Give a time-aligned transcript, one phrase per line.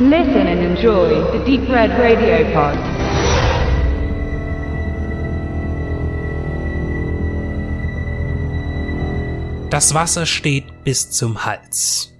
[0.00, 2.78] Listen and enjoy the Deep Red Radio Pod.
[9.70, 12.14] Das Wasser steht bis zum Hals.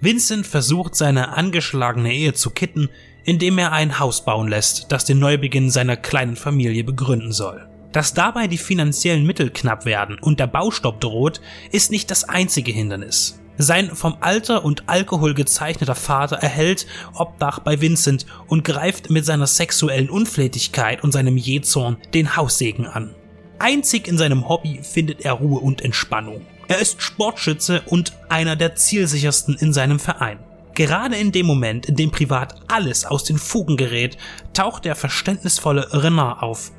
[0.00, 2.88] Vincent versucht seine angeschlagene Ehe zu kitten,
[3.24, 7.68] indem er ein Haus bauen lässt, das den Neubeginn seiner kleinen Familie begründen soll.
[7.90, 11.40] Dass dabei die finanziellen Mittel knapp werden und der Baustopp droht,
[11.72, 13.40] ist nicht das einzige Hindernis.
[13.60, 19.48] Sein vom Alter und Alkohol gezeichneter Vater erhält Obdach bei Vincent und greift mit seiner
[19.48, 23.16] sexuellen Unflätigkeit und seinem Jähzorn den Haussegen an.
[23.58, 26.46] Einzig in seinem Hobby findet er Ruhe und Entspannung.
[26.68, 30.38] Er ist Sportschütze und einer der zielsichersten in seinem Verein.
[30.74, 34.16] Gerade in dem Moment, in dem privat alles aus den Fugen gerät,
[34.52, 36.70] taucht der verständnisvolle Renard auf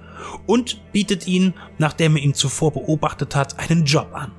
[0.46, 4.32] und bietet ihn, nachdem er ihn zuvor beobachtet hat, einen Job an.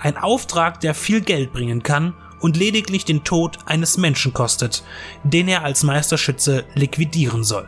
[0.00, 4.84] Ein Auftrag, der viel Geld bringen kann und lediglich den Tod eines Menschen kostet,
[5.24, 7.66] den er als Meisterschütze liquidieren soll.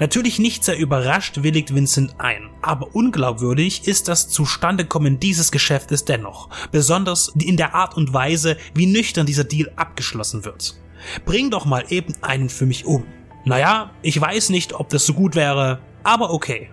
[0.00, 6.48] Natürlich nicht sehr überrascht willigt Vincent ein, aber unglaubwürdig ist das Zustandekommen dieses Geschäftes dennoch,
[6.72, 10.80] besonders in der Art und Weise, wie nüchtern dieser Deal abgeschlossen wird.
[11.26, 13.04] Bring doch mal eben einen für mich um.
[13.44, 16.70] Naja, ich weiß nicht, ob das so gut wäre, aber okay.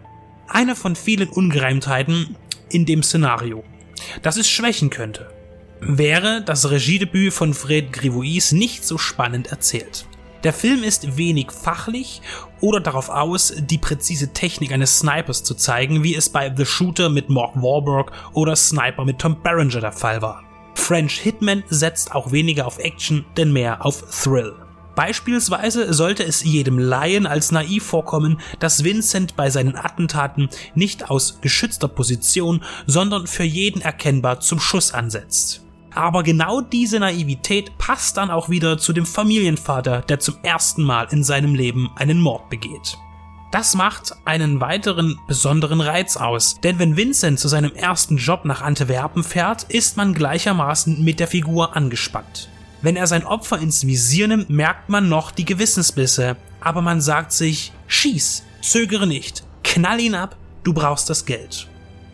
[0.47, 2.37] Eine von vielen Ungereimtheiten
[2.69, 3.65] in dem Szenario,
[4.21, 5.29] das es schwächen könnte,
[5.79, 10.05] wäre das Regiedebüt von Fred Grivois nicht so spannend erzählt.
[10.43, 12.21] Der Film ist wenig fachlich
[12.61, 17.09] oder darauf aus, die präzise Technik eines Snipers zu zeigen, wie es bei The Shooter
[17.09, 20.43] mit Mark Wahlberg oder Sniper mit Tom Berenger der Fall war.
[20.75, 24.55] French Hitman setzt auch weniger auf Action, denn mehr auf Thrill.
[24.97, 31.39] Beispielsweise sollte es jedem Laien als naiv vorkommen, dass Vincent bei seinen Attentaten nicht aus
[31.39, 35.63] geschützter Position, sondern für jeden erkennbar zum Schuss ansetzt.
[35.93, 41.07] Aber genau diese Naivität passt dann auch wieder zu dem Familienvater, der zum ersten Mal
[41.11, 42.97] in seinem Leben einen Mord begeht.
[43.51, 48.63] Das macht einen weiteren besonderen Reiz aus, denn wenn Vincent zu seinem ersten Job nach
[48.63, 52.49] Antwerpen fährt, ist man gleichermaßen mit der Figur angespannt.
[52.81, 57.31] Wenn er sein Opfer ins Visier nimmt, merkt man noch die Gewissensbisse, aber man sagt
[57.31, 61.67] sich, schieß, zögere nicht, knall ihn ab, du brauchst das Geld.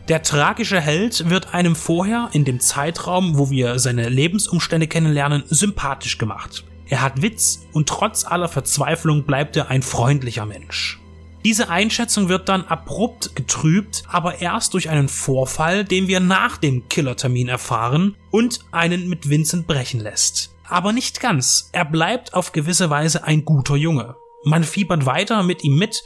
[0.10, 6.18] Der tragische Held wird einem vorher in dem Zeitraum, wo wir seine Lebensumstände kennenlernen, sympathisch
[6.18, 6.66] gemacht.
[6.88, 11.00] Er hat Witz und trotz aller Verzweiflung bleibt er ein freundlicher Mensch.
[11.46, 16.88] Diese Einschätzung wird dann abrupt getrübt, aber erst durch einen Vorfall, den wir nach dem
[16.88, 20.53] Killertermin erfahren und einen mit Vincent brechen lässt.
[20.74, 21.70] Aber nicht ganz.
[21.72, 24.16] Er bleibt auf gewisse Weise ein guter Junge.
[24.44, 26.04] Man fiebert weiter mit ihm mit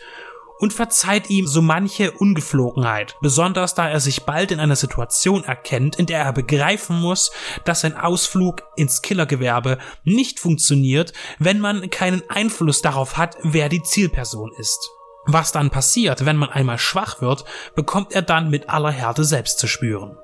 [0.59, 5.95] und verzeiht ihm so manche Ungeflogenheit, besonders da er sich bald in einer Situation erkennt,
[5.95, 7.31] in der er begreifen muss,
[7.63, 13.83] dass sein Ausflug ins Killergewerbe nicht funktioniert, wenn man keinen Einfluss darauf hat, wer die
[13.83, 14.91] Zielperson ist.
[15.27, 19.59] Was dann passiert, wenn man einmal schwach wird, bekommt er dann mit aller Härte selbst
[19.59, 20.17] zu spüren.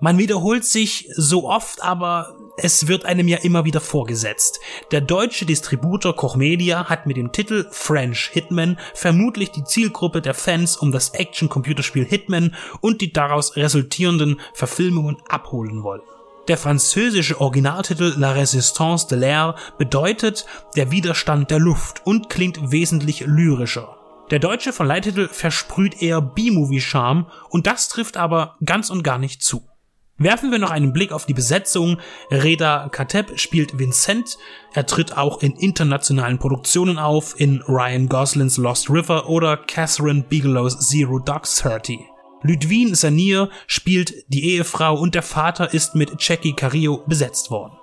[0.00, 4.60] Man wiederholt sich so oft, aber es wird einem ja immer wieder vorgesetzt.
[4.90, 10.34] Der deutsche Distributor Koch Media hat mit dem Titel French Hitman vermutlich die Zielgruppe der
[10.34, 16.02] Fans um das Action-Computerspiel Hitman und die daraus resultierenden Verfilmungen abholen wollen.
[16.48, 23.20] Der französische Originaltitel La Résistance de l'air bedeutet der Widerstand der Luft und klingt wesentlich
[23.20, 23.96] lyrischer.
[24.30, 29.68] Der deutsche Verleihtitel versprüht eher B-Movie-Charme und das trifft aber ganz und gar nicht zu.
[30.20, 31.98] Werfen wir noch einen Blick auf die Besetzung.
[32.32, 34.36] Reda Kateb spielt Vincent.
[34.74, 40.88] Er tritt auch in internationalen Produktionen auf, in Ryan Goslings Lost River oder Catherine Bigelow's
[40.88, 42.00] Zero Dark Thirty.
[42.42, 47.74] Ludwin Sanier spielt die Ehefrau und der Vater ist mit Jackie Carillo besetzt worden.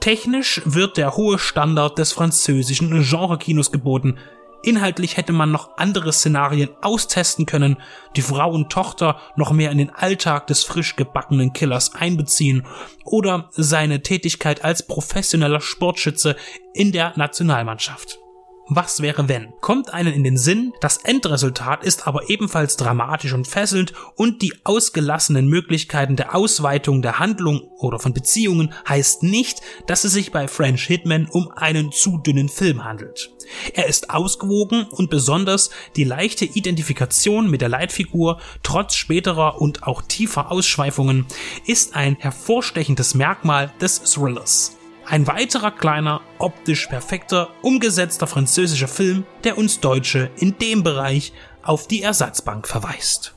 [0.00, 4.18] Technisch wird der hohe Standard des französischen Genrekinos geboten.
[4.62, 7.78] Inhaltlich hätte man noch andere Szenarien austesten können,
[8.14, 12.64] die Frau und Tochter noch mehr in den Alltag des frisch gebackenen Killers einbeziehen
[13.04, 16.36] oder seine Tätigkeit als professioneller Sportschütze
[16.74, 18.20] in der Nationalmannschaft.
[18.68, 19.52] Was wäre wenn?
[19.60, 24.54] Kommt einen in den Sinn, das Endresultat ist aber ebenfalls dramatisch und fesselnd und die
[24.64, 30.46] ausgelassenen Möglichkeiten der Ausweitung der Handlung oder von Beziehungen heißt nicht, dass es sich bei
[30.46, 33.32] French Hitman um einen zu dünnen Film handelt.
[33.74, 40.02] Er ist ausgewogen und besonders die leichte Identifikation mit der Leitfigur trotz späterer und auch
[40.02, 41.26] tiefer Ausschweifungen
[41.66, 44.78] ist ein hervorstechendes Merkmal des Thrillers.
[45.06, 51.32] Ein weiterer kleiner, optisch perfekter, umgesetzter französischer Film, der uns Deutsche in dem Bereich
[51.62, 53.34] auf die Ersatzbank verweist.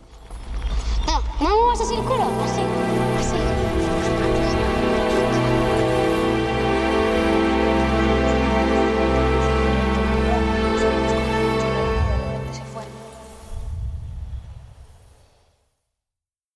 [1.07, 2.84] Ah, maman,